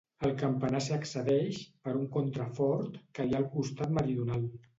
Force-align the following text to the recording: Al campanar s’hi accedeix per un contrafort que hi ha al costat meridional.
Al 0.27 0.31
campanar 0.37 0.79
s’hi 0.85 0.95
accedeix 0.95 1.59
per 1.89 1.93
un 1.99 2.07
contrafort 2.17 2.99
que 3.19 3.27
hi 3.29 3.37
ha 3.37 3.43
al 3.45 3.47
costat 3.53 3.97
meridional. 4.01 4.51